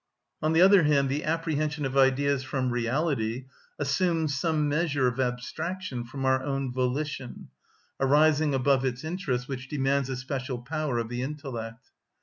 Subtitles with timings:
[0.41, 3.45] On the other hand, the apprehension of Ideas from reality
[3.77, 7.49] assumes some measure of abstraction from our own volition,
[7.99, 11.91] arising above its interests which demands a special power of the intellect.